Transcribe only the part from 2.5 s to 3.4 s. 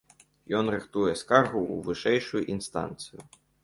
інстанцыю.